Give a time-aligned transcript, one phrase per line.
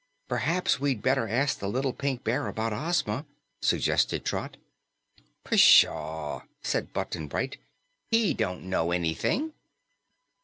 [0.29, 3.23] "P'r'aps we'd better ask the little Pink Bear about Ozma,"
[3.61, 4.57] suggested Trot.
[5.43, 7.57] "Pshaw!" said Button Bright.
[8.09, 9.53] "HE don't know anything."